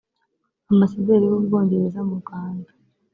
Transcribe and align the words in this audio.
Ambasaderiw’u 0.71 1.43
Bwongereza 1.45 1.99
mu 2.07 2.15
Rwanda 2.21 2.69